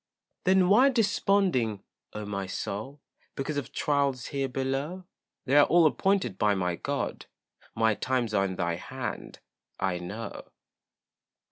[0.45, 3.01] Then why desponding, oh my soul,
[3.35, 5.05] Because of trials here below?
[5.45, 7.27] They're all appointed by my God,
[7.75, 9.41] My times are in thy hand,
[9.79, 10.45] I know.